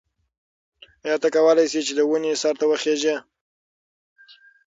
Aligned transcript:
ایا 1.05 1.15
ته 1.21 1.27
کولای 1.35 1.65
شې 1.71 1.81
چې 1.87 1.93
د 1.95 1.99
ونې 2.09 2.31
سر 2.41 2.53
ته 2.59 2.65
وخیژې؟ 2.71 3.15